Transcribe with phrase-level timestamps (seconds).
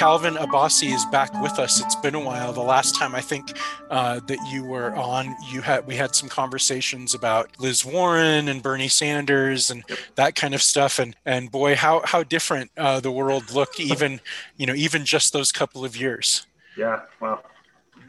[0.00, 1.78] Calvin Abbasi is back with us.
[1.78, 2.54] It's been a while.
[2.54, 3.52] The last time I think
[3.90, 8.62] uh, that you were on, you had we had some conversations about Liz Warren and
[8.62, 9.84] Bernie Sanders and
[10.14, 10.98] that kind of stuff.
[10.98, 14.22] And and boy, how how different uh, the world looked even
[14.56, 16.46] you know even just those couple of years.
[16.78, 17.02] Yeah.
[17.20, 17.42] Wow.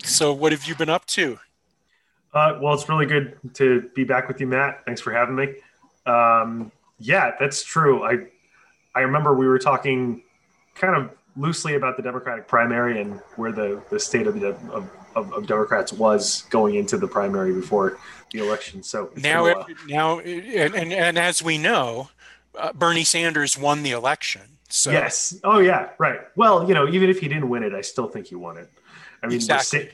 [0.02, 1.39] So what have you been up to?
[2.34, 4.85] Uh, well, it's really good to be back with you, Matt.
[4.85, 5.55] Thanks for having me.
[6.05, 8.02] Um, yeah, that's true.
[8.05, 8.27] I
[8.95, 10.23] I remember we were talking
[10.73, 14.90] kind of loosely about the Democratic primary and where the, the state of the of,
[15.16, 17.98] of, of Democrats was going into the primary before
[18.31, 18.84] the election.
[18.84, 22.09] So now, now, and, and, and as we know,
[22.57, 24.41] uh, Bernie Sanders won the election.
[24.70, 26.21] So yes, oh yeah, right.
[26.35, 28.70] Well, you know, even if he didn't win it, I still think he won it.
[29.21, 29.90] I mean, exactly.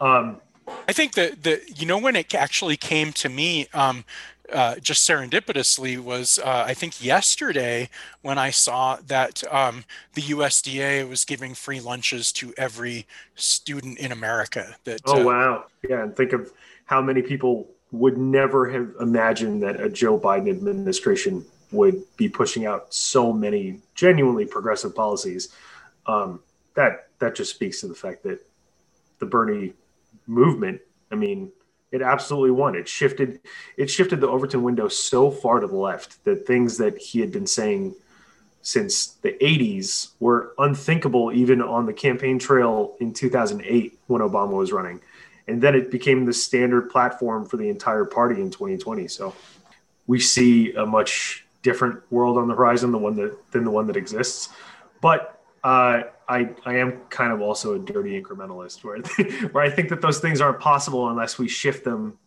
[0.00, 0.40] um,
[0.88, 4.04] I think that the you know when it actually came to me, um,
[4.52, 7.88] uh, just serendipitously was uh, I think yesterday
[8.22, 9.84] when I saw that um,
[10.14, 14.76] the USDA was giving free lunches to every student in America.
[14.84, 16.52] That oh uh, wow, yeah, and think of
[16.84, 22.66] how many people would never have imagined that a Joe Biden administration would be pushing
[22.66, 25.48] out so many genuinely progressive policies.
[26.06, 26.40] Um,
[26.74, 28.40] that that just speaks to the fact that
[29.18, 29.72] the Bernie
[30.26, 30.80] movement.
[31.10, 31.52] I mean,
[31.96, 32.76] it absolutely won.
[32.76, 33.40] It shifted
[33.76, 37.32] it shifted the Overton window so far to the left that things that he had
[37.32, 37.94] been saying
[38.62, 44.72] since the 80s were unthinkable even on the campaign trail in 2008 when Obama was
[44.72, 45.00] running.
[45.48, 49.06] And then it became the standard platform for the entire party in 2020.
[49.06, 49.34] So
[50.08, 53.86] we see a much different world on the horizon the one that than the one
[53.86, 54.48] that exists.
[55.00, 58.98] But uh, I I am kind of also a dirty incrementalist where
[59.50, 62.18] where I think that those things aren't possible unless we shift them,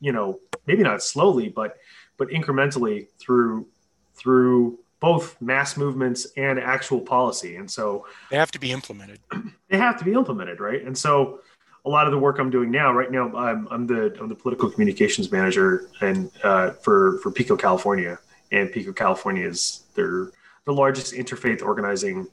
[0.00, 1.76] you know, maybe not slowly, but
[2.16, 3.66] but incrementally through
[4.14, 7.56] through both mass movements and actual policy.
[7.56, 9.20] And so they have to be implemented.
[9.70, 10.82] They have to be implemented, right?
[10.82, 11.40] And so
[11.84, 14.34] a lot of the work I'm doing now, right now, I'm, I'm the I'm the
[14.36, 18.20] political communications manager and uh, for for Pico California,
[18.52, 20.30] and Pico California is they're
[20.64, 22.28] the largest interfaith organizing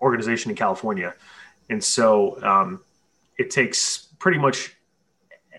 [0.00, 1.14] organization in California.
[1.68, 2.80] And so um,
[3.38, 4.76] it takes pretty much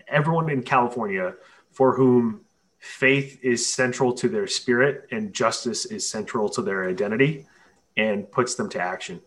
[0.08, 1.34] everyone in California
[1.70, 2.40] for whom
[2.78, 7.46] faith is central to their spirit and justice is central to their identity
[7.96, 9.20] and puts them to action.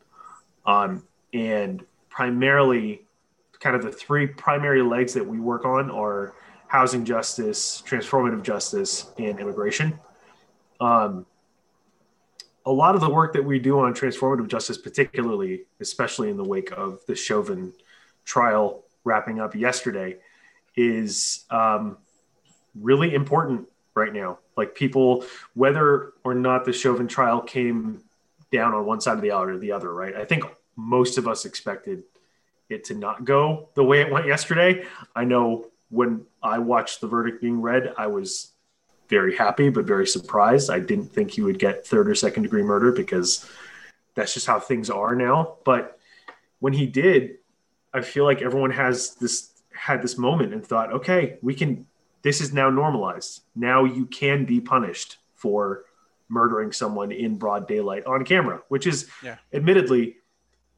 [0.65, 3.01] Um, and primarily,
[3.59, 6.33] kind of the three primary legs that we work on are
[6.67, 9.99] housing justice, transformative justice, and immigration.
[10.79, 11.25] Um,
[12.65, 16.43] a lot of the work that we do on transformative justice, particularly, especially in the
[16.43, 17.73] wake of the Chauvin
[18.25, 20.17] trial wrapping up yesterday,
[20.75, 21.97] is um,
[22.75, 24.39] really important right now.
[24.55, 28.03] Like people, whether or not the Chauvin trial came
[28.51, 30.15] down on one side of the aisle or the other, right?
[30.15, 30.43] I think
[30.75, 32.03] most of us expected
[32.69, 34.85] it to not go the way it went yesterday.
[35.15, 38.50] I know when I watched the verdict being read, I was
[39.11, 40.71] very happy but very surprised.
[40.71, 43.47] I didn't think he would get third or second degree murder because
[44.15, 45.57] that's just how things are now.
[45.65, 45.99] But
[46.59, 47.37] when he did,
[47.93, 51.85] I feel like everyone has this had this moment and thought, okay, we can
[52.23, 53.41] this is now normalized.
[53.53, 55.83] Now you can be punished for
[56.29, 59.37] murdering someone in broad daylight on camera, which is yeah.
[59.53, 60.15] admittedly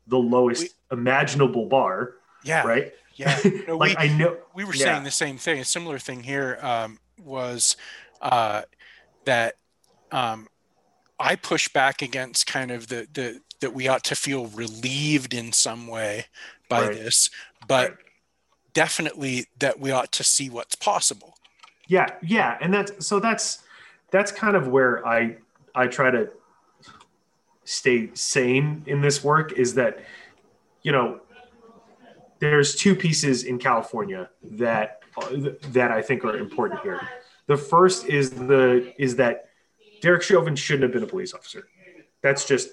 [0.08, 2.16] the lowest we, imaginable bar.
[2.44, 2.66] Yeah.
[2.66, 2.94] Right.
[3.14, 3.40] Yeah.
[3.68, 4.86] No, like we, I know we were yeah.
[4.86, 5.60] saying the same thing.
[5.60, 7.78] A similar thing here um, was
[8.22, 8.64] uh,
[9.26, 9.56] that
[10.12, 10.48] um,
[11.20, 15.54] I push back against kind of the, the that we ought to feel relieved in
[15.54, 16.26] some way
[16.68, 16.96] by right.
[16.96, 17.30] this,
[17.68, 18.00] but right.
[18.74, 21.36] definitely that we ought to see what's possible.
[21.88, 23.64] Yeah, yeah, and that's so that's
[24.12, 25.38] that's kind of where I
[25.74, 26.30] I try to
[27.66, 30.00] stay sane in this work is that
[30.82, 31.22] you know
[32.40, 35.02] there's two pieces in California that
[35.70, 37.02] that I think are important here.
[37.48, 39.50] The first is the is that
[40.02, 41.68] Derek Chauvin shouldn't have been a police officer.
[42.22, 42.70] That's just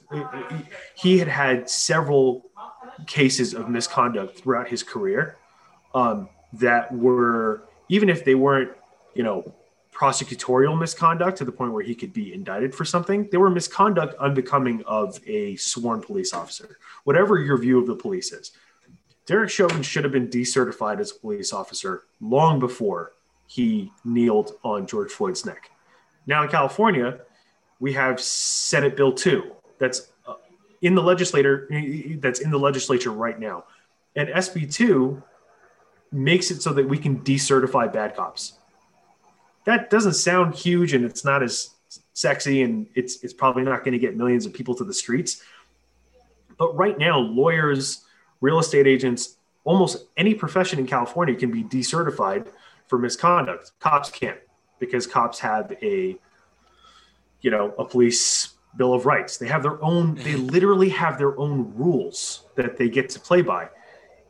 [0.94, 2.50] he had had several
[3.06, 5.36] cases of misconduct throughout his career
[5.94, 8.70] um, that were even if they weren't
[9.14, 9.54] you know
[9.92, 14.14] prosecutorial misconduct to the point where he could be indicted for something they were misconduct
[14.20, 18.52] unbecoming of a sworn police officer whatever your view of the police is
[19.26, 23.12] derek chauvin should have been decertified as a police officer long before
[23.50, 25.72] he kneeled on George Floyd's neck.
[26.24, 27.18] Now in California,
[27.80, 30.34] we have Senate Bill 2 that's uh,
[30.82, 31.68] in the legislator
[32.20, 33.64] that's in the legislature right now.
[34.14, 35.20] And SB 2
[36.12, 38.52] makes it so that we can decertify bad cops.
[39.64, 41.70] That doesn't sound huge and it's not as
[42.12, 45.42] sexy and it's it's probably not going to get millions of people to the streets.
[46.56, 48.04] But right now, lawyers,
[48.40, 52.46] real estate agents, almost any profession in California can be decertified
[52.90, 53.72] for misconduct.
[53.80, 54.38] Cops can't
[54.78, 56.16] because cops have a,
[57.40, 59.38] you know, a police bill of rights.
[59.38, 60.16] They have their own.
[60.16, 60.48] They mm-hmm.
[60.48, 63.70] literally have their own rules that they get to play by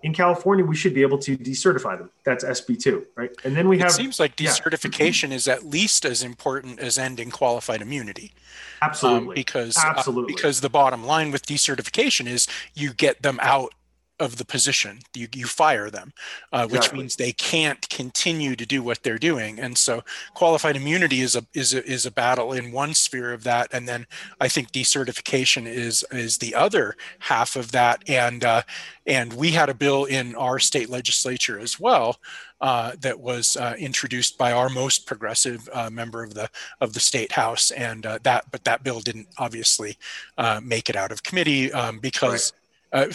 [0.02, 2.10] in California, we should be able to decertify them.
[2.24, 3.30] That's SB2, right?
[3.44, 3.90] And then we have.
[3.90, 5.36] It seems like decertification yeah.
[5.36, 8.32] is at least as important as ending qualified immunity.
[8.80, 9.28] Absolutely.
[9.28, 10.32] Um, because uh, Absolutely.
[10.32, 13.74] Uh, because the bottom line with decertification is you get them out
[14.20, 15.00] of the position.
[15.14, 16.12] You, you fire them,
[16.52, 16.98] uh, which exactly.
[16.98, 19.58] means they can't continue to do what they're doing.
[19.58, 20.02] And so
[20.34, 23.68] qualified immunity is a, is a, is a battle in one sphere of that.
[23.72, 24.06] And then
[24.40, 28.02] I think decertification is, is the other half of that.
[28.08, 28.62] And, uh,
[29.06, 32.18] and we had a bill in our state legislature as well
[32.60, 36.48] uh, that was uh, introduced by our most progressive uh, member of the
[36.80, 39.96] of the state house, and uh, that but that bill didn't obviously
[40.36, 42.52] uh, make it out of committee um, because
[42.92, 43.06] uh,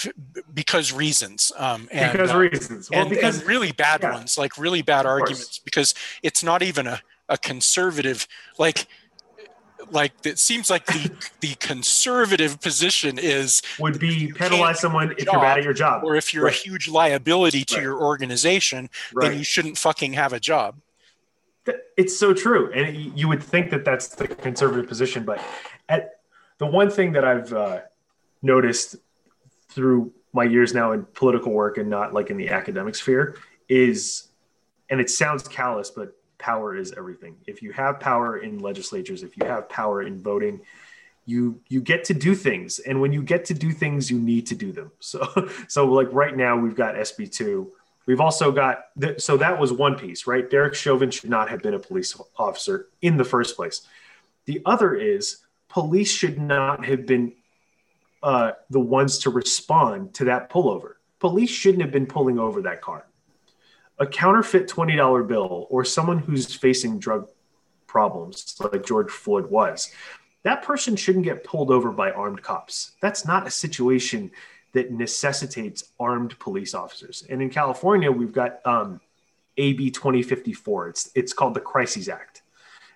[0.54, 4.14] because reasons um, and, because uh, reasons well, and, because, and really bad yeah.
[4.14, 5.94] ones like really bad arguments because
[6.24, 8.28] it's not even a, a conservative
[8.58, 8.88] like
[9.92, 11.12] like it seems like the
[11.42, 16.16] the conservative position is would be penalize someone if you're bad at your job or
[16.16, 16.54] if you're right.
[16.54, 17.84] a huge liability to right.
[17.84, 19.30] your organization right.
[19.30, 20.76] then you shouldn't fucking have a job
[21.98, 25.44] it's so true and you would think that that's the conservative position but
[25.90, 26.20] at
[26.60, 27.80] the one thing that i've uh,
[28.42, 28.96] noticed
[29.76, 33.38] through my years now in political work and not like in the academic sphere
[33.70, 34.30] is
[34.90, 37.36] and it sounds callous but power is everything.
[37.46, 40.62] If you have power in legislatures if you have power in voting
[41.26, 42.80] you you get to do things.
[42.80, 44.92] And when you get to do things you need to do them.
[45.00, 47.68] So so like right now we've got sb2
[48.06, 50.50] we've also got th- so that was one piece right?
[50.50, 53.82] Derek chauvin should not have been a police officer in the first place.
[54.46, 55.38] The other is
[55.70, 57.34] police should not have been
[58.26, 60.94] uh, the ones to respond to that pullover.
[61.20, 63.06] Police shouldn't have been pulling over that car.
[64.00, 67.30] A counterfeit $20 bill or someone who's facing drug
[67.86, 69.92] problems, like George Floyd was,
[70.42, 72.94] that person shouldn't get pulled over by armed cops.
[73.00, 74.32] That's not a situation
[74.74, 77.24] that necessitates armed police officers.
[77.30, 79.02] And in California, we've got um,
[79.58, 80.90] AB 2054.
[80.90, 82.42] It's, it's called the Crises Act.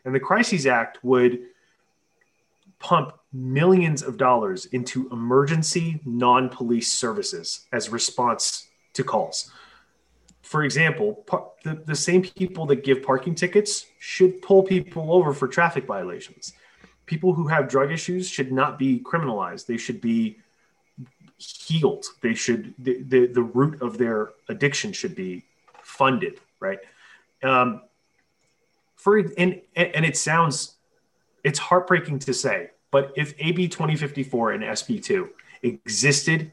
[0.06, 1.40] And the Crises Act would
[2.80, 9.52] pump millions of dollars into emergency non police services as response to calls.
[10.42, 11.26] For example,
[11.64, 16.54] the, the same people that give parking tickets should pull people over for traffic violations.
[17.06, 19.68] People who have drug issues should not be criminalized.
[19.68, 20.40] They should be
[21.38, 22.06] healed.
[22.22, 25.46] They should, the, the, the root of their addiction should be
[25.84, 26.80] funded, right?
[27.44, 27.82] Um,
[29.00, 30.76] for and and it sounds
[31.44, 35.30] it's heartbreaking to say but if AB 2054 and SB2
[35.64, 36.52] existed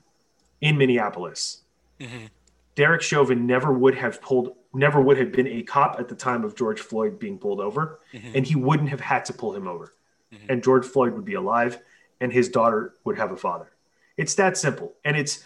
[0.61, 1.63] in Minneapolis,
[2.01, 2.27] mm-hmm.
[2.75, 6.45] Derek Chauvin never would have pulled, never would have been a cop at the time
[6.45, 8.33] of George Floyd being pulled over, mm-hmm.
[8.35, 9.93] and he wouldn't have had to pull him over.
[10.33, 10.47] Mm-hmm.
[10.51, 11.81] And George Floyd would be alive,
[12.21, 13.71] and his daughter would have a father.
[14.17, 15.43] It's that simple, and it's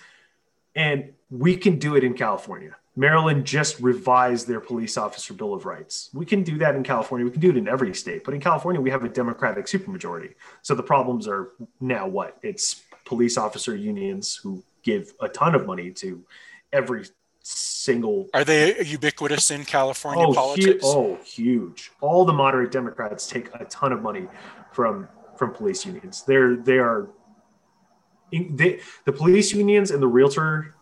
[0.75, 2.77] and we can do it in California.
[3.01, 6.11] Maryland just revised their police officer bill of rights.
[6.13, 7.25] We can do that in California.
[7.25, 10.35] We can do it in every state, but in California we have a Democratic supermajority.
[10.61, 11.49] So the problems are
[11.81, 12.37] now what?
[12.43, 16.23] It's police officer unions who give a ton of money to
[16.75, 17.07] every
[17.43, 18.29] single.
[18.35, 20.85] Are they ubiquitous in California oh, politics?
[20.85, 21.93] Hu- oh, huge!
[22.03, 24.29] All the moderate Democrats take a ton of money
[24.73, 26.23] from from police unions.
[26.25, 27.09] They're they are.
[28.31, 30.75] They, the police unions and the realtor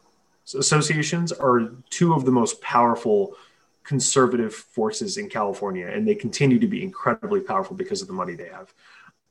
[0.55, 3.37] associations are two of the most powerful
[3.85, 8.35] conservative forces in California, and they continue to be incredibly powerful because of the money
[8.35, 8.73] they have.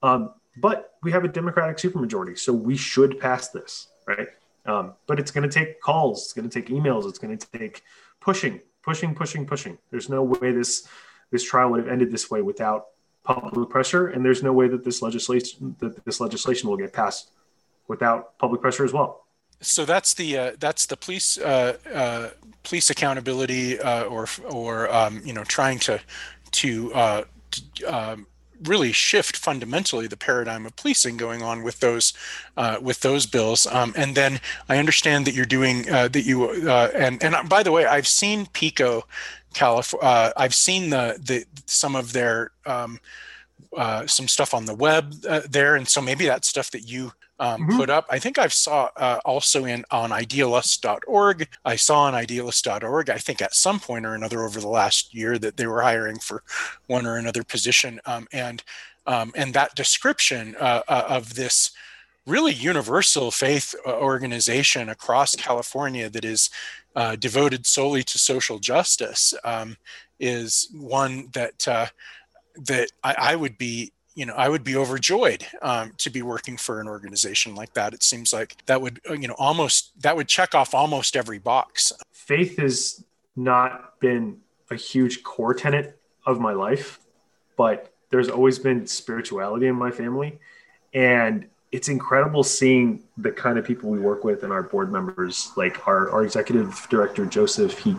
[0.02, 4.30] Um, but we have a Democratic supermajority, so we should pass this, right?
[4.66, 7.48] Um, but it's going to take calls, it's going to take emails, it's going to
[7.58, 7.84] take
[8.20, 9.78] pushing, pushing, pushing, pushing.
[9.92, 10.88] There's no way this
[11.30, 12.88] this trial would have ended this way without
[13.24, 17.32] public pressure, and there's no way that this legislation that this legislation will get passed
[17.88, 19.27] without public pressure as well
[19.62, 22.30] so that's the uh, that's the police uh, uh,
[22.64, 26.00] police accountability uh, or or um, you know trying to
[26.52, 28.28] to, uh, to um,
[28.64, 32.14] really shift fundamentally the paradigm of policing going on with those
[32.56, 33.68] uh, with those bills.
[33.68, 37.86] Um, and then I understand that you're doing that you and and by the way
[37.86, 39.06] I've seen Pico
[39.54, 43.00] California I've seen the the some of their um,
[44.06, 45.14] some stuff on the web
[45.50, 47.78] there and so maybe that stuff that you um, mm-hmm.
[47.78, 48.06] put up.
[48.10, 51.48] I think I've saw uh, also in on idealist.org.
[51.66, 53.10] I saw on idealist.org.
[53.10, 56.20] I think at some point or another over the last year that they were hiring
[56.20, 56.44] for
[56.88, 58.64] one or another position, um, and
[59.06, 61.72] um, and that description uh, uh, of this
[62.26, 66.50] really universal faith uh, organization across California that is
[66.96, 69.78] uh, devoted solely to social justice um,
[70.20, 71.86] is one that uh,
[72.66, 76.58] that I, I, would be you know I would be overjoyed um, to be working
[76.58, 77.94] for an organization like that.
[77.94, 81.40] It seems like that would uh, you know almost that would check off almost every
[81.40, 81.92] box.
[82.12, 83.04] Faith has
[83.36, 84.40] not been
[84.72, 87.00] a huge core tenet of my life,
[87.56, 90.40] but there's always been spirituality in my family,
[90.94, 95.52] and it's incredible seeing the kind of people we work with and our board members
[95.58, 97.96] like our, our executive director joseph he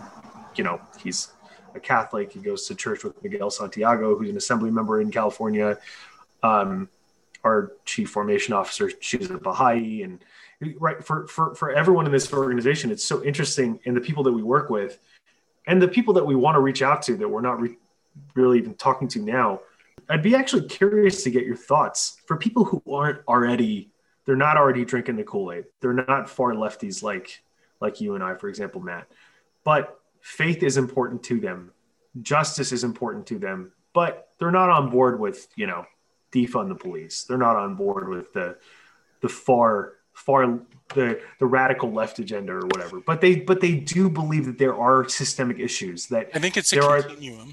[0.57, 1.29] you know he's
[1.75, 5.79] a catholic he goes to church with miguel santiago who's an assembly member in california
[6.43, 6.89] um,
[7.45, 10.25] our chief formation officer she's a baha'i and
[10.79, 14.33] right for, for for everyone in this organization it's so interesting and the people that
[14.33, 14.99] we work with
[15.67, 17.77] and the people that we want to reach out to that we're not re-
[18.35, 19.61] really even talking to now
[20.09, 23.91] I'd be actually curious to get your thoughts for people who aren't already
[24.25, 25.65] they're not already drinking the Kool-Aid.
[25.81, 27.43] They're not far lefties like
[27.81, 29.09] like you and I, for example, Matt.
[29.65, 29.98] But
[30.29, 31.73] faith is important to them.
[32.21, 35.87] Justice is important to them, but they're not on board with, you know,
[36.33, 37.25] defund the police.
[37.25, 38.59] They're not on board with the
[39.23, 40.61] the far far
[40.95, 43.01] the the radical left agenda or whatever.
[43.01, 46.73] But they but they do believe that there are systemic issues that I think it's
[46.75, 47.49] a continuum.
[47.49, 47.53] Are,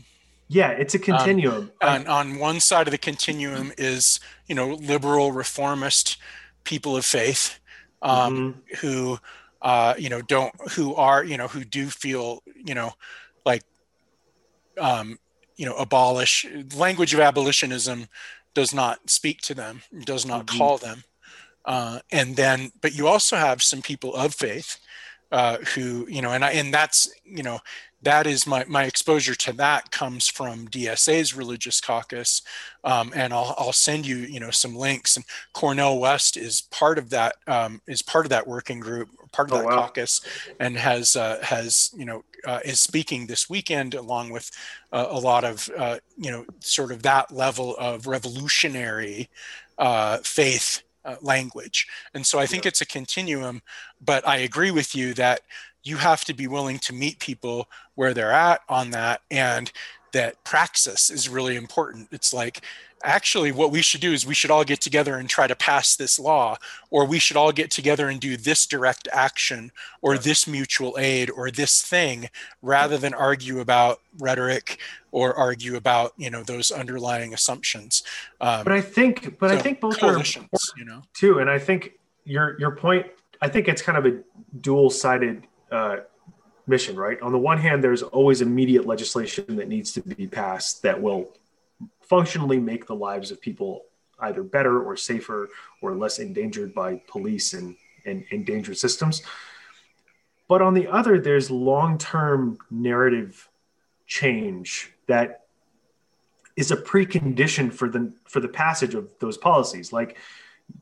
[0.50, 1.72] yeah, it's a continuum.
[1.82, 6.18] Um, on, on one side of the continuum is, you know, liberal reformist
[6.66, 7.60] people of faith
[8.02, 8.76] um, mm-hmm.
[8.78, 9.20] who,
[9.66, 12.92] uh, you know, don't, who are, you know, who do feel, you know,
[13.46, 13.64] like,
[14.80, 15.18] um,
[15.58, 16.46] you know, abolish
[16.78, 18.08] language of abolitionism
[18.54, 20.58] does not speak to them, does not mm-hmm.
[20.60, 21.04] call them.
[21.66, 24.78] Uh, and then, but you also have some people of faith
[25.36, 27.60] uh, who, you know, and I, and that's, you know,
[28.04, 32.42] that is my, my exposure to that comes from DSA's religious caucus.
[32.86, 36.98] Um, and I'll, I'll send you, you know, some links and Cornel West is part
[36.98, 39.76] of that, um, is part of that working group, part of oh, that wow.
[39.76, 40.22] caucus
[40.62, 44.50] and has, uh, has, you know, uh, is speaking this weekend along with
[44.94, 49.30] uh, a lot of, uh, you know, sort of that level of revolutionary
[49.80, 51.88] uh, faith uh, language.
[52.14, 52.70] And so I think yeah.
[52.70, 53.62] it's a continuum,
[54.02, 55.42] but I agree with you that
[55.84, 59.72] you have to be willing to meet people where they're at on that and
[60.16, 62.08] that praxis is really important.
[62.10, 62.62] It's like
[63.04, 65.98] actually what we should do is we should all get together and try to pass
[65.98, 66.56] this law
[66.90, 71.30] or we should all get together and do this direct action or this mutual aid
[71.30, 72.30] or this thing
[72.62, 74.80] rather than argue about rhetoric
[75.12, 78.02] or argue about you know those underlying assumptions.
[78.40, 80.18] Um, but i think but so i think both are
[80.78, 81.02] you know?
[81.14, 81.92] too and i think
[82.24, 83.06] your your point
[83.42, 84.18] i think it's kind of a
[84.62, 85.98] dual sided uh,
[86.68, 87.22] mission, right?
[87.22, 91.34] On the one hand, there's always immediate legislation that needs to be passed that will
[92.02, 93.86] functionally make the lives of people
[94.20, 95.50] either better or safer
[95.82, 99.22] or less endangered by police and, and, dangerous systems.
[100.48, 103.50] But on the other, there's long term narrative
[104.08, 105.46] change that
[106.56, 109.92] is a precondition for the for the passage of those policies.
[109.92, 110.18] Like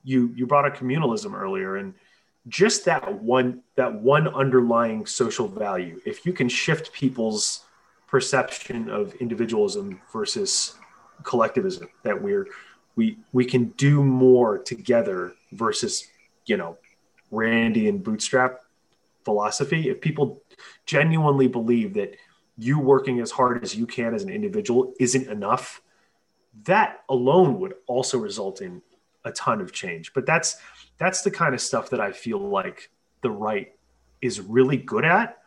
[0.03, 1.93] you you brought up communalism earlier, and
[2.47, 6.01] just that one that one underlying social value.
[6.05, 7.65] If you can shift people's
[8.07, 10.75] perception of individualism versus
[11.23, 12.47] collectivism that we're
[12.95, 16.07] we we can do more together versus
[16.45, 16.77] you know
[17.31, 18.61] Randian bootstrap
[19.23, 19.89] philosophy.
[19.89, 20.43] If people
[20.85, 22.15] genuinely believe that
[22.57, 25.81] you working as hard as you can as an individual isn't enough
[26.65, 28.81] that alone would also result in
[29.25, 30.57] a ton of change but that's
[30.97, 32.89] that's the kind of stuff that I feel like
[33.21, 33.73] the right
[34.21, 35.37] is really good at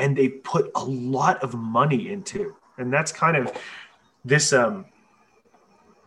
[0.00, 2.56] and they put a lot of money into.
[2.78, 3.52] And that's kind of
[4.24, 4.86] this um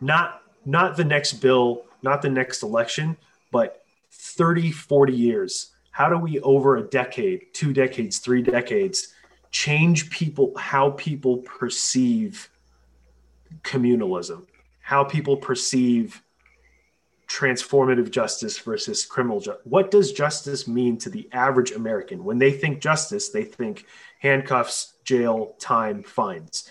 [0.00, 3.16] not not the next bill, not the next election,
[3.52, 5.72] but 30, 40 years.
[5.90, 9.14] How do we over a decade, two decades, three decades
[9.52, 12.50] change people how people perceive
[13.62, 14.44] communalism,
[14.80, 16.20] how people perceive
[17.26, 19.62] transformative justice versus criminal justice.
[19.64, 22.24] What does justice mean to the average American?
[22.24, 23.86] When they think justice, they think
[24.18, 26.70] handcuffs, jail, time, fines.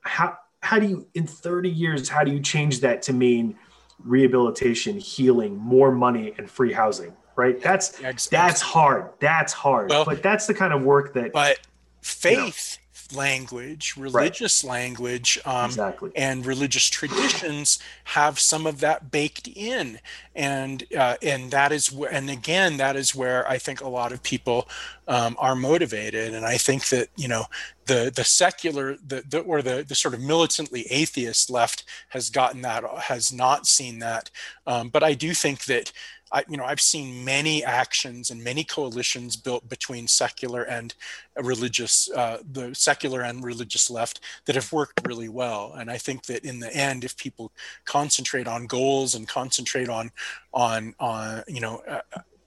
[0.00, 3.56] How how do you in 30 years how do you change that to mean
[3.98, 7.14] rehabilitation, healing, more money and free housing?
[7.34, 7.60] Right?
[7.60, 9.10] That's that's hard.
[9.20, 9.90] That's hard.
[9.90, 11.60] Well, but that's the kind of work that But
[12.02, 12.78] faith
[13.14, 14.70] language, religious right.
[14.70, 16.10] language, um, exactly.
[16.16, 19.98] and religious traditions have some of that baked in,
[20.34, 24.12] and uh, and that is where, and again, that is where I think a lot
[24.12, 24.68] of people
[25.08, 27.44] um, are motivated, and I think that you know
[27.86, 32.62] the the secular the, the or the the sort of militantly atheist left has gotten
[32.62, 34.30] that has not seen that,
[34.66, 35.92] um, but I do think that
[36.32, 40.94] I, you know, I've seen many actions and many coalitions built between secular and
[41.40, 45.74] religious, uh, the secular and religious left that have worked really well.
[45.76, 47.52] And I think that in the end, if people
[47.84, 50.10] concentrate on goals and concentrate on,
[50.54, 52.00] on, on, you know, uh,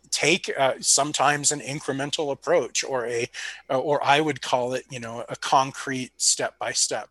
[0.10, 3.30] take uh, sometimes an incremental approach or a,
[3.70, 7.10] or I would call it, you know, a concrete step by step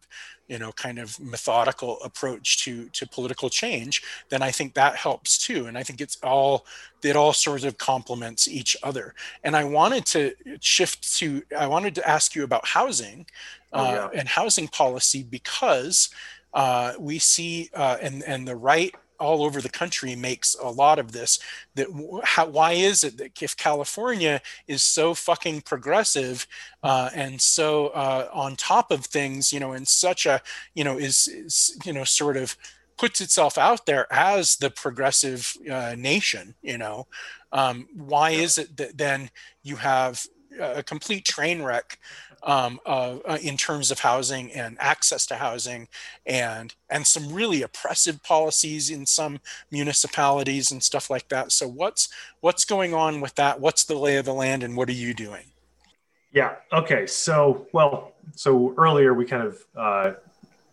[0.48, 5.38] you know kind of methodical approach to to political change then i think that helps
[5.38, 5.66] too.
[5.66, 6.66] And i think it's all
[7.02, 9.14] it all sort of complements each other.
[9.42, 13.26] And i wanted to shift to i wanted to ask you about housing
[13.72, 16.10] oh, uh, and housing policy because
[16.54, 20.98] uh, we see uh, and and the right all over the country makes a lot
[20.98, 21.38] of this
[21.74, 21.86] that
[22.24, 26.46] how, why is it that if california is so fucking progressive
[26.82, 30.40] uh, and so uh, on top of things you know in such a
[30.74, 32.56] you know is, is you know sort of
[32.96, 37.06] puts itself out there as the progressive uh, nation you know
[37.52, 39.30] um, why is it that then
[39.62, 40.26] you have
[40.60, 41.98] a complete train wreck
[42.44, 45.88] um, uh, uh, in terms of housing and access to housing
[46.26, 51.52] and and some really oppressive policies in some municipalities and stuff like that.
[51.52, 52.08] So what's
[52.40, 53.60] what's going on with that?
[53.60, 55.44] What's the lay of the land and what are you doing?
[56.32, 60.12] Yeah okay so well so earlier we kind of uh,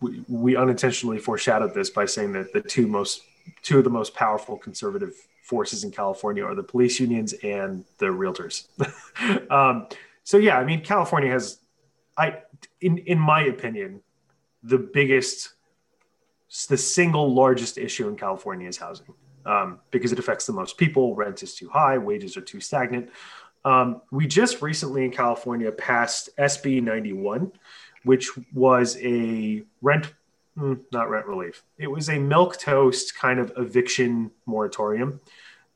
[0.00, 3.22] we, we unintentionally foreshadowed this by saying that the two most
[3.62, 8.06] two of the most powerful conservative forces in california are the police unions and the
[8.06, 8.66] realtors.
[9.50, 9.86] Um,
[10.24, 11.58] so yeah i mean california has
[12.16, 12.38] I,
[12.80, 14.00] in in my opinion,
[14.62, 15.54] the biggest,
[16.68, 19.14] the single largest issue in California is housing,
[19.46, 21.14] um, because it affects the most people.
[21.14, 23.10] Rent is too high, wages are too stagnant.
[23.64, 27.52] Um, we just recently in California passed SB 91,
[28.04, 30.12] which was a rent,
[30.58, 31.62] mm, not rent relief.
[31.78, 35.20] It was a milk toast kind of eviction moratorium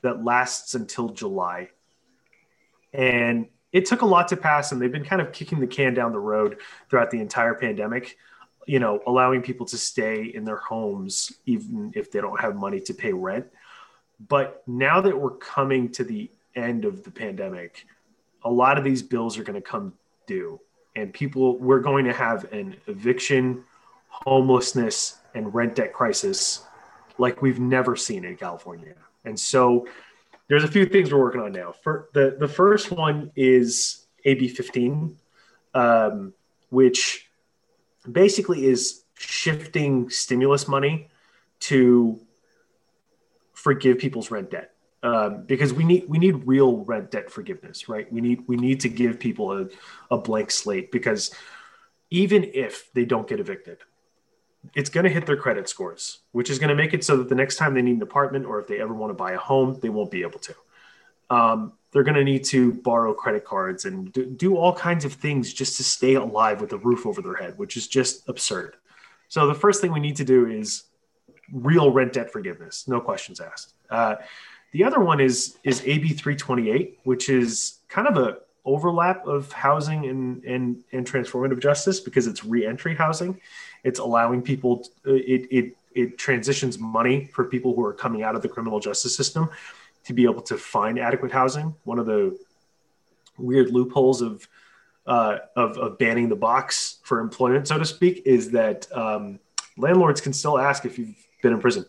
[0.02, 1.70] that lasts until July.
[2.92, 3.46] And
[3.76, 6.12] it took a lot to pass, and they've been kind of kicking the can down
[6.12, 6.56] the road
[6.88, 8.16] throughout the entire pandemic.
[8.66, 12.80] You know, allowing people to stay in their homes even if they don't have money
[12.80, 13.46] to pay rent.
[14.28, 17.86] But now that we're coming to the end of the pandemic,
[18.44, 19.92] a lot of these bills are going to come
[20.26, 20.58] due,
[20.96, 23.62] and people we're going to have an eviction,
[24.08, 26.64] homelessness, and rent debt crisis
[27.18, 28.94] like we've never seen in California.
[29.26, 29.86] And so
[30.48, 31.72] there's a few things we're working on now.
[31.82, 35.16] For the the first one is AB 15,
[35.74, 36.32] um,
[36.70, 37.28] which
[38.10, 41.08] basically is shifting stimulus money
[41.58, 42.20] to
[43.54, 44.72] forgive people's rent debt.
[45.02, 48.10] Um, because we need we need real rent debt forgiveness, right?
[48.12, 49.68] We need we need to give people a,
[50.10, 51.34] a blank slate because
[52.10, 53.78] even if they don't get evicted,
[54.74, 57.28] it's going to hit their credit scores, which is going to make it so that
[57.28, 59.38] the next time they need an apartment or if they ever want to buy a
[59.38, 60.54] home, they won't be able to.
[61.28, 65.12] Um, they're going to need to borrow credit cards and do, do, all kinds of
[65.12, 68.76] things just to stay alive with a roof over their head, which is just absurd.
[69.28, 70.84] So the first thing we need to do is
[71.52, 73.74] real rent debt forgiveness, no questions asked.
[73.90, 74.16] Uh,
[74.72, 80.06] the other one is is AB 328, which is kind of a overlap of housing
[80.06, 83.40] and, and, and transformative justice because it's reentry housing.
[83.88, 84.72] It's allowing people,
[85.04, 85.66] it, it,
[86.02, 89.44] it transitions money for people who are coming out of the criminal justice system
[90.06, 91.74] to be able to find adequate housing.
[91.84, 92.20] One of the
[93.48, 94.32] weird loopholes of,
[95.06, 99.24] uh, of, of banning the box for employment, so to speak, is that um,
[99.76, 101.84] landlords can still ask if you've been in prison.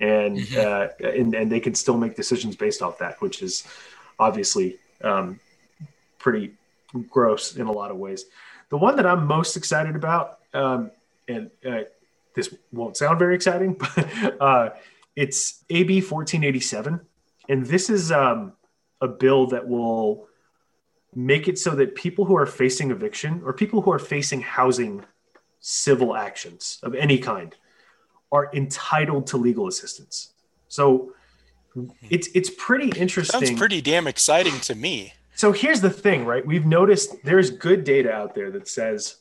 [0.00, 1.04] And, mm-hmm.
[1.04, 3.66] uh, and and they can still make decisions based off that, which is
[4.26, 5.40] obviously um,
[6.18, 6.52] pretty
[7.10, 8.20] gross in a lot of ways.
[8.70, 10.92] The one that I'm most excited about, um,
[11.28, 11.82] and uh,
[12.34, 14.70] this won't sound very exciting, but uh,
[15.14, 17.00] it's AB 1487.
[17.48, 18.52] And this is um,
[19.00, 20.26] a bill that will
[21.14, 25.04] make it so that people who are facing eviction or people who are facing housing
[25.60, 27.56] civil actions of any kind
[28.30, 30.32] are entitled to legal assistance.
[30.68, 31.12] So
[32.10, 33.46] it's it's pretty interesting.
[33.46, 35.14] Sounds pretty damn exciting to me.
[35.34, 36.44] So here's the thing, right?
[36.44, 39.16] We've noticed there's good data out there that says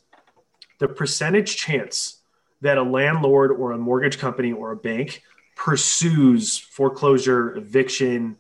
[0.80, 2.22] the percentage chance
[2.62, 5.24] that a landlord or a mortgage company or a bank
[5.56, 8.38] pursues foreclosure, eviction,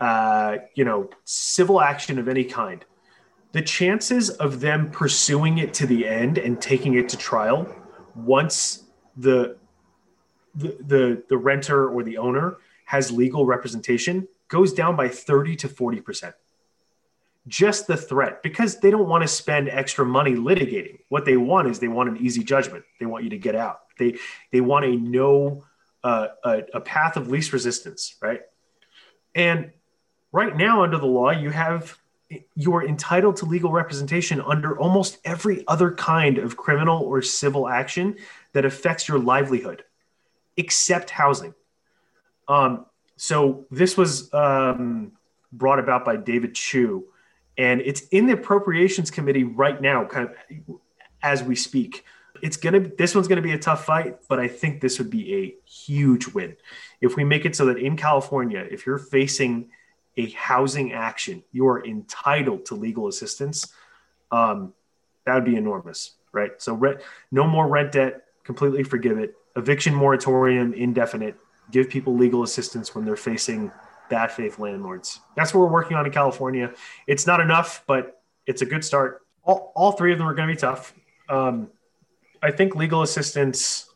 [0.00, 2.84] uh, you know, civil action of any kind.
[3.52, 7.66] the chances of them pursuing it to the end and taking it to trial
[8.14, 8.84] once
[9.16, 9.56] the
[10.54, 15.68] the the, the renter or the owner has legal representation goes down by 30 to
[15.68, 16.34] 40 percent
[17.48, 20.98] just the threat because they don't want to spend extra money litigating.
[21.08, 22.84] What they want is they want an easy judgment.
[22.98, 23.80] They want you to get out.
[23.98, 24.18] They
[24.52, 25.64] they want a no
[26.04, 28.40] uh, a, a path of least resistance right?
[29.34, 29.72] And
[30.32, 31.98] right now under the law you have
[32.54, 37.68] you are entitled to legal representation under almost every other kind of criminal or civil
[37.68, 38.16] action
[38.52, 39.84] that affects your livelihood,
[40.56, 41.54] except housing.
[42.48, 45.12] Um, so this was um,
[45.52, 47.06] brought about by David Chiu,
[47.58, 50.76] and it's in the Appropriations Committee right now, kind of
[51.22, 52.04] as we speak.
[52.42, 52.80] It's gonna.
[52.80, 56.28] This one's gonna be a tough fight, but I think this would be a huge
[56.28, 56.56] win
[57.00, 59.70] if we make it so that in California, if you're facing
[60.16, 63.72] a housing action, you are entitled to legal assistance.
[64.30, 64.74] Um,
[65.24, 66.52] that would be enormous, right?
[66.58, 69.34] So, rent, no more rent debt, completely forgive it.
[69.56, 71.36] Eviction moratorium, indefinite.
[71.70, 73.72] Give people legal assistance when they're facing
[74.08, 75.20] bad faith landlords.
[75.36, 76.72] That's what we're working on in California.
[77.06, 79.22] It's not enough, but it's a good start.
[79.44, 80.94] All, all three of them are going to be tough.
[81.28, 81.70] Um,
[82.42, 83.90] I think legal assistance.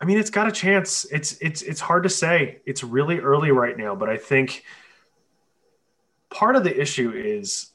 [0.00, 1.04] I mean, it's got a chance.
[1.06, 2.60] It's it's it's hard to say.
[2.66, 4.64] It's really early right now, but I think
[6.30, 7.70] part of the issue is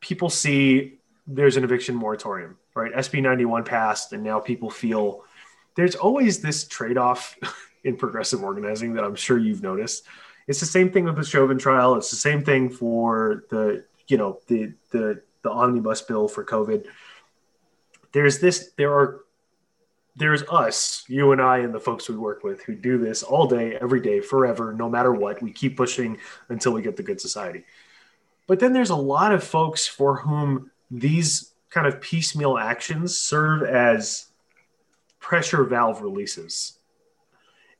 [0.00, 2.92] people see there's an eviction moratorium, right?
[2.92, 5.24] SB 91 passed, and now people feel
[5.74, 7.36] there's always this trade off
[7.84, 10.04] in progressive organizing that I'm sure you've noticed.
[10.46, 11.96] It's the same thing with the Chauvin trial.
[11.96, 16.86] It's the same thing for the, you know, the the the omnibus bill for COVID.
[18.12, 18.72] There's this.
[18.76, 19.20] There are.
[20.18, 23.46] There's us, you and I, and the folks we work with who do this all
[23.46, 25.42] day, every day, forever, no matter what.
[25.42, 26.16] We keep pushing
[26.48, 27.64] until we get the good society.
[28.46, 33.64] But then there's a lot of folks for whom these kind of piecemeal actions serve
[33.64, 34.28] as
[35.20, 36.78] pressure valve releases.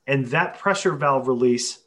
[0.05, 1.79] And that pressure valve release,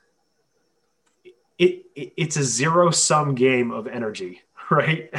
[1.60, 5.12] it, it it's a zero sum game of energy, right?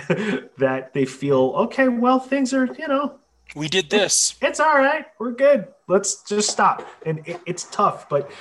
[0.57, 3.19] that they feel, okay, well, things are, you know,
[3.55, 4.35] we did this.
[4.41, 5.05] It's, all right.
[5.19, 5.67] We're good.
[5.87, 6.87] Let's just stop.
[7.05, 8.31] And it, it's tough, but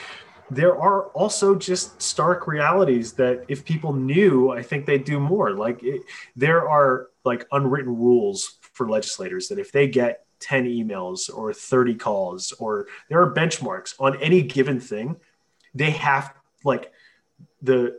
[0.50, 5.50] there are also just stark realities that if people knew, I think they'd do more.
[5.50, 6.02] Like it,
[6.36, 11.96] there are like unwritten rules for legislators that if they get 10 emails or 30
[11.96, 15.16] calls or there are benchmarks on any given thing,
[15.74, 16.32] they have
[16.64, 16.92] like
[17.62, 17.98] the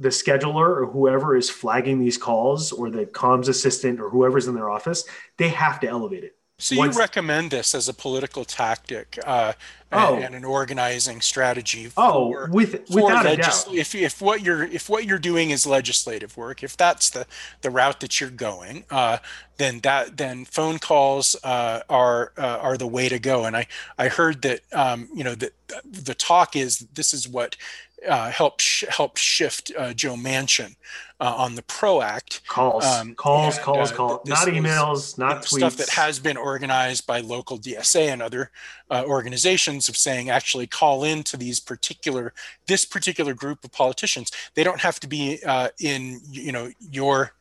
[0.00, 4.54] the scheduler or whoever is flagging these calls or the comms assistant or whoever's in
[4.54, 5.04] their office,
[5.38, 6.36] they have to elevate it.
[6.60, 9.52] So Once, you recommend this as a political tactic uh,
[9.92, 11.86] oh, and, and, an organizing strategy?
[11.86, 13.74] For, oh, with without legis- a doubt.
[13.76, 17.26] If, if what you're if what you're doing is legislative work, if that's the
[17.60, 19.18] the route that you're going, uh,
[19.58, 23.44] then that then phone calls uh, are uh, are the way to go.
[23.44, 25.52] And I I heard that um, you know that
[25.84, 27.56] the talk is this is what
[28.06, 30.76] uh, helped sh- helped shift uh, Joe Manchin
[31.20, 32.42] uh, on the PRO Act.
[32.46, 34.28] Calls, um, calls, and, calls, uh, calls.
[34.28, 35.58] Not emails, not tweets.
[35.58, 38.50] Stuff that has been organized by local DSA and other
[38.90, 42.32] uh, organizations of saying actually call in to these particular
[42.66, 44.30] this particular group of politicians.
[44.54, 47.32] They don't have to be uh, in you know your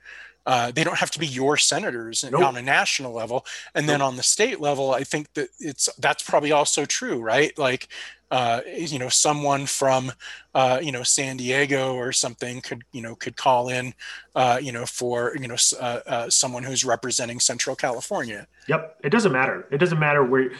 [0.47, 2.43] uh, they don't have to be your senators nope.
[2.43, 6.23] on a national level and then on the state level i think that it's that's
[6.23, 7.87] probably also true right like
[8.31, 10.11] uh, you know someone from
[10.53, 13.93] uh, you know San Diego or something could you know could call in
[14.35, 18.47] uh, you know for you know uh, uh, someone who's representing Central California.
[18.67, 19.67] Yep, it doesn't matter.
[19.71, 20.51] It doesn't matter where.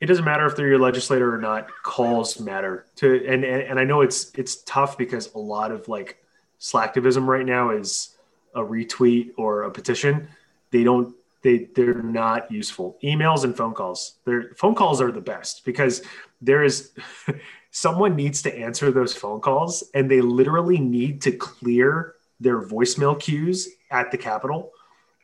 [0.00, 1.68] It doesn't matter if they're your legislator or not.
[1.84, 5.88] Calls matter to, and, and and I know it's it's tough because a lot of
[5.88, 6.18] like
[6.60, 8.11] slacktivism right now is
[8.54, 10.28] a retweet or a petition.
[10.70, 12.98] They don't they they're not useful.
[13.02, 14.14] Emails and phone calls.
[14.24, 16.02] Their phone calls are the best because
[16.40, 16.92] there is
[17.70, 23.18] someone needs to answer those phone calls and they literally need to clear their voicemail
[23.18, 24.70] queues at the Capitol.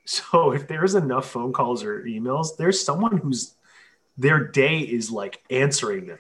[0.04, 3.54] So if there's enough phone calls or emails, there's someone who's
[4.16, 6.18] their day is like answering them.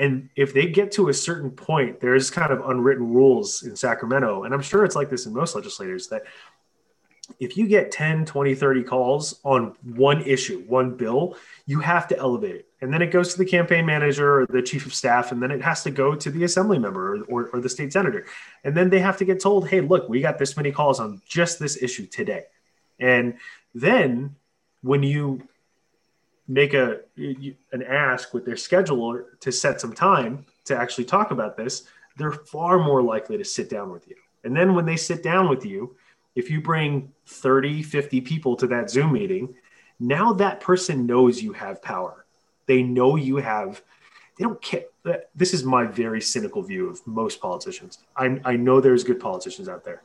[0.00, 4.44] And if they get to a certain point, there's kind of unwritten rules in Sacramento.
[4.44, 6.22] And I'm sure it's like this in most legislators that
[7.38, 11.36] if you get 10, 20, 30 calls on one issue, one bill,
[11.66, 12.68] you have to elevate it.
[12.80, 15.50] And then it goes to the campaign manager or the chief of staff, and then
[15.50, 18.24] it has to go to the assembly member or, or, or the state senator.
[18.64, 21.20] And then they have to get told, hey, look, we got this many calls on
[21.28, 22.44] just this issue today.
[22.98, 23.34] And
[23.74, 24.34] then
[24.80, 25.46] when you
[26.50, 31.56] make a an ask with their scheduler to set some time to actually talk about
[31.56, 31.84] this,
[32.16, 34.16] they're far more likely to sit down with you.
[34.42, 35.94] And then when they sit down with you,
[36.34, 39.54] if you bring 30, 50 people to that Zoom meeting,
[40.00, 42.24] now that person knows you have power.
[42.66, 43.82] They know you have,
[44.36, 44.84] they don't care.
[45.34, 47.98] This is my very cynical view of most politicians.
[48.16, 50.02] I, I know there's good politicians out there.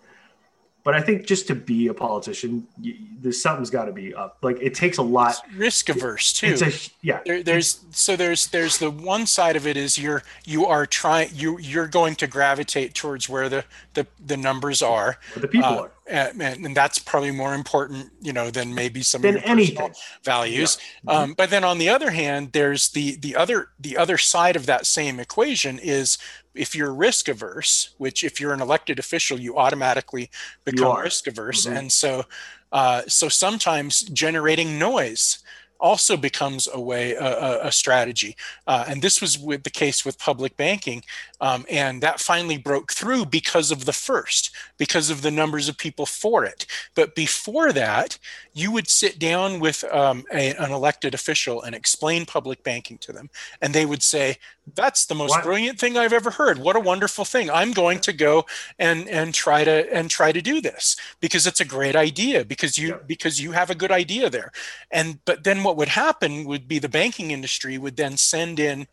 [0.86, 4.38] But I think just to be a politician, you, there's something's got to be up.
[4.44, 5.32] Like it takes a lot.
[5.32, 6.46] It's risk averse too.
[6.46, 7.22] It's a, yeah.
[7.26, 11.32] There, there's so there's there's the one side of it is you're you are trying
[11.34, 15.18] you you're going to gravitate towards where the the, the numbers are.
[15.34, 19.02] Where the people uh, are and, and, that's probably more important, you know, than maybe
[19.02, 19.94] some than of your anything.
[20.24, 20.78] values.
[21.04, 21.14] Yeah.
[21.14, 21.24] Mm-hmm.
[21.24, 24.66] Um, but then on the other hand, there's the the other the other side of
[24.68, 26.18] that same equation is
[26.54, 30.30] if you're risk averse, which if you're an elected official, you automatically
[30.64, 31.78] become risk averse, mm-hmm.
[31.78, 32.26] and so
[32.72, 35.40] uh, so sometimes generating noise
[35.80, 40.18] also becomes a way a, a strategy uh, and this was with the case with
[40.18, 41.04] public banking
[41.46, 45.78] um, and that finally broke through because of the first because of the numbers of
[45.78, 46.66] people for it.
[46.96, 48.18] But before that
[48.54, 53.12] you would sit down with um, a, an elected official and explain public banking to
[53.12, 53.30] them.
[53.62, 54.38] And they would say
[54.74, 55.44] that's the most what?
[55.44, 56.58] brilliant thing i've ever heard.
[56.58, 57.52] What a wonderful thing.
[57.52, 58.46] I'm going to go
[58.80, 62.76] and and try to and try to do this because it's a great idea because
[62.76, 62.98] you yeah.
[63.06, 64.52] because you have a good idea there.
[64.90, 68.88] And but then what would happen would be the banking industry would then send in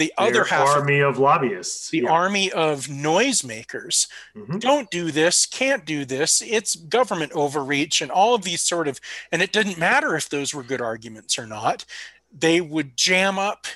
[0.00, 2.10] the Their other half army of, of lobbyists the yeah.
[2.10, 4.08] army of noisemakers.
[4.34, 4.58] Mm-hmm.
[4.58, 6.42] don't do this can't do this.
[6.44, 8.98] It's government overreach and all of these sort of
[9.30, 11.84] and it didn't matter if those were good arguments or not.
[12.32, 13.66] They would jam up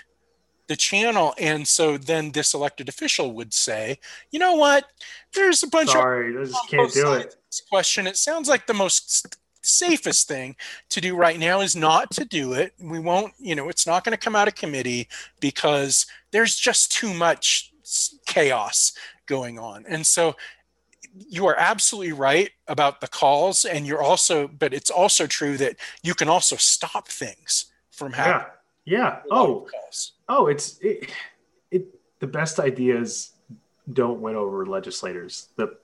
[0.67, 3.99] the channel and so then this elected official would say
[4.31, 4.87] you know what?
[5.35, 7.37] There's a bunch Sorry, of just can't do it.
[7.69, 8.07] question.
[8.07, 10.57] It sounds like the most safest thing
[10.90, 12.74] to do right now is not to do it.
[12.81, 15.09] We won't, you know, it's not going to come out of committee
[15.40, 17.72] because there's just too much
[18.27, 18.92] chaos
[19.27, 19.85] going on.
[19.87, 20.37] And so
[21.16, 25.77] you are absolutely right about the calls and you're also but it's also true that
[26.03, 28.46] you can also stop things from happening.
[28.85, 28.98] Yeah.
[28.98, 29.18] Yeah.
[29.31, 29.66] Oh.
[30.29, 31.11] Oh, it's it,
[31.70, 31.87] it
[32.20, 33.33] the best ideas
[33.92, 35.48] don't win over legislators.
[35.57, 35.77] The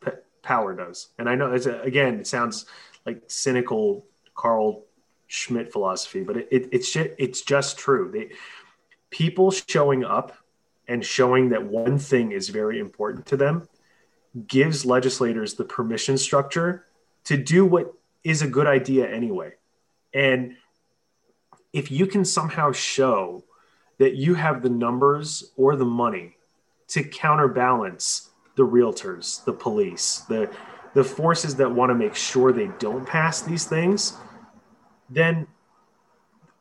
[0.42, 1.08] power does.
[1.18, 2.66] And I know it's a, again, it sounds
[3.06, 4.84] like cynical Carl
[5.26, 8.10] Schmitt philosophy, but it, it, it's just, it's just true.
[8.12, 8.30] They,
[9.10, 10.36] people showing up
[10.88, 13.68] and showing that one thing is very important to them
[14.46, 16.84] gives legislators the permission structure
[17.24, 17.92] to do what
[18.24, 19.52] is a good idea anyway.
[20.14, 20.56] And
[21.72, 23.44] if you can somehow show
[23.98, 26.36] that you have the numbers or the money
[26.88, 28.29] to counterbalance
[28.60, 30.50] the realtors, the police, the
[30.92, 34.18] the forces that want to make sure they don't pass these things,
[35.08, 35.46] then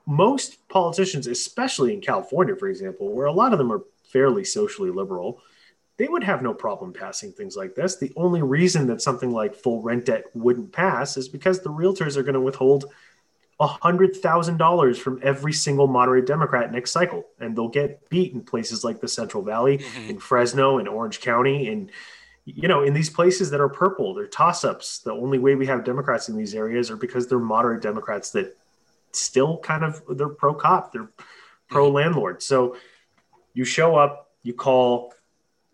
[0.05, 3.83] most politicians, especially in California, for example, where a lot of them are
[4.13, 5.41] fairly socially liberal,
[5.97, 7.97] they would have no problem passing things like this.
[7.97, 12.15] The only reason that something like full rent debt wouldn't pass is because the realtors
[12.15, 12.85] are going to withhold
[13.59, 17.25] $100,000 from every single moderate Democrat next cycle.
[17.39, 20.09] And they'll get beat in places like the Central Valley, mm-hmm.
[20.11, 21.91] in Fresno, in Orange County, in
[22.55, 24.99] you know, in these places that are purple, they're toss ups.
[24.99, 28.57] The only way we have Democrats in these areas are because they're moderate Democrats that
[29.11, 31.09] still kind of they're pro cop, they're
[31.69, 31.95] pro mm-hmm.
[31.95, 32.41] landlord.
[32.41, 32.75] So
[33.53, 35.13] you show up, you call,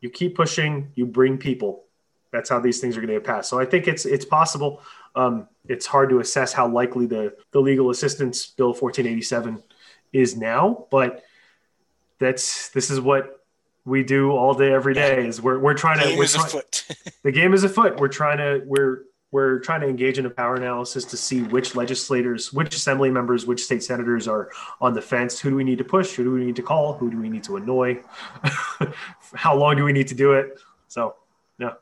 [0.02, 1.84] you keep pushing, you bring people.
[2.32, 3.50] That's how these things are going to get passed.
[3.50, 4.82] So I think it's it's possible.
[5.15, 9.63] Um, it's hard to assess how likely the the legal assistance bill 1487
[10.13, 11.23] is now, but
[12.19, 13.41] that's this is what
[13.86, 16.62] we do all day every day is we're, we're trying to we're try,
[17.23, 17.99] the game is afoot.
[17.99, 21.75] We're trying to we're we're trying to engage in a power analysis to see which
[21.75, 24.49] legislators which assembly members which state senators are
[24.82, 25.39] on the fence.
[25.39, 26.13] Who do we need to push?
[26.15, 26.93] Who do we need to call?
[26.93, 28.01] Who do we need to annoy?
[29.34, 30.60] How long do we need to do it?
[30.88, 31.15] So
[31.60, 31.73] yeah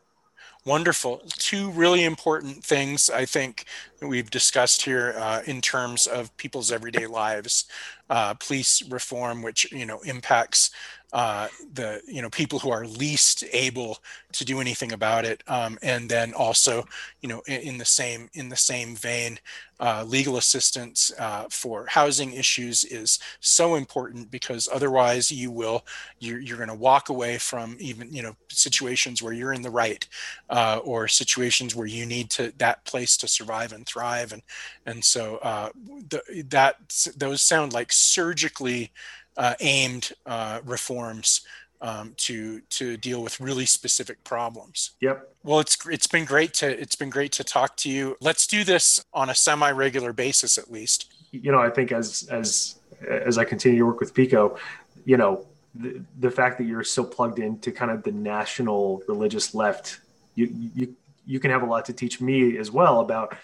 [0.65, 1.21] Wonderful.
[1.37, 3.65] Two really important things I think
[4.07, 7.65] we've discussed here uh, in terms of people's everyday lives.
[8.09, 10.71] Uh, police reform, which you know impacts
[11.13, 13.99] uh, the you know people who are least able
[14.31, 16.83] to do anything about it, um, and then also
[17.21, 19.39] you know in, in, the same in the same vein,
[19.79, 25.85] uh, legal assistance uh, for housing issues is so important because otherwise you will
[26.19, 29.69] you're, you're going to walk away from even you know situations where you're in the
[29.69, 30.07] right
[30.49, 34.41] uh, or situations where you need to that place to survive and thrive and
[34.85, 35.69] and so uh,
[36.09, 36.75] the, that
[37.15, 38.91] those sound like surgically
[39.37, 41.41] uh, aimed uh, reforms
[41.83, 44.91] um, to to deal with really specific problems.
[45.01, 45.29] Yep.
[45.43, 48.15] Well, it's it's been great to it's been great to talk to you.
[48.21, 51.11] Let's do this on a semi regular basis at least.
[51.31, 54.57] You know, I think as as as I continue to work with Pico,
[55.03, 59.53] you know, the, the fact that you're so plugged into kind of the national religious
[59.53, 59.99] left,
[60.35, 63.35] you you you can have a lot to teach me as well about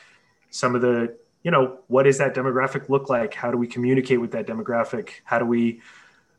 [0.49, 3.33] some of the you know what does that demographic look like?
[3.33, 5.11] How do we communicate with that demographic?
[5.23, 5.81] How do we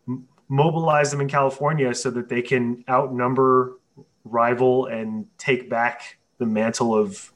[0.07, 3.79] m- mobilize them in california so that they can outnumber
[4.25, 7.33] rival and take back the mantle of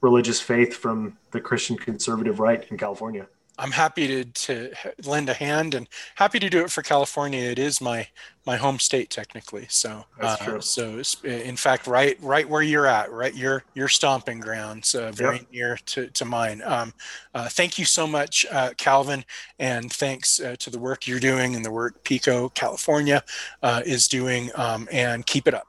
[0.00, 3.26] religious faith from the christian conservative right in california
[3.58, 4.72] I'm happy to, to
[5.04, 7.40] lend a hand and happy to do it for California.
[7.40, 8.08] It is my
[8.46, 9.66] my home state technically.
[9.68, 10.60] So That's uh, true.
[10.60, 15.36] so in fact, right right where you're at, right your your stomping grounds, uh, very
[15.36, 15.52] yep.
[15.52, 16.62] near to, to mine.
[16.64, 16.92] Um,
[17.32, 19.24] uh, thank you so much, uh, Calvin,
[19.58, 23.22] and thanks uh, to the work you're doing and the work Pico California
[23.62, 25.68] uh, is doing, um, and keep it up.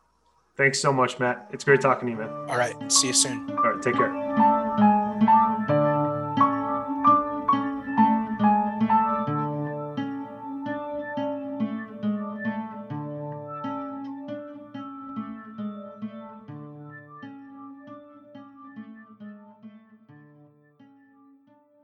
[0.58, 1.50] Thanks so much, Matt.
[1.52, 2.30] It's great talking to you, man.
[2.50, 2.76] All right.
[2.91, 3.50] See you soon.
[3.52, 3.82] All right.
[3.82, 4.55] Take care.